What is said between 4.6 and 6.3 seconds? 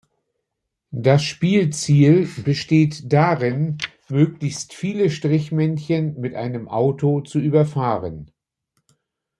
viele Strichmännchen